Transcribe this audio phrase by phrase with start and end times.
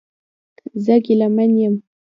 [0.83, 1.75] زه ګیلمن یم